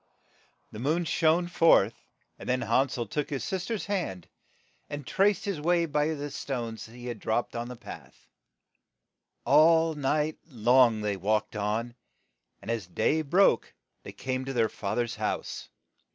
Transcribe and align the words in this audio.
The 0.71 0.79
moon 0.79 1.03
soon 1.05 1.05
shone 1.05 1.47
forth, 1.47 2.07
and 2.39 2.49
then 2.49 2.61
Han 2.61 2.89
sel 2.89 3.05
took 3.05 3.29
his 3.29 3.43
sister's 3.43 3.85
hand, 3.85 4.29
and 4.89 5.05
traced 5.05 5.45
his 5.45 5.61
way 5.61 5.85
by 5.85 6.15
the 6.15 6.31
stones 6.31 6.87
he 6.87 7.05
had 7.05 7.19
dropped 7.19 7.55
on 7.55 7.67
the 7.67 7.75
path. 7.75 8.27
All 9.45 9.93
night 9.93 10.39
long 10.47 11.01
they 11.01 11.17
walked 11.17 11.55
on, 11.55 11.93
and 12.63 12.71
as 12.71 12.87
day 12.87 13.21
broke 13.21 13.75
they 14.01 14.11
came 14.11 14.43
to 14.45 14.53
their 14.53 14.69
fath 14.69 14.97
er's 14.97 15.15
house. 15.17 15.69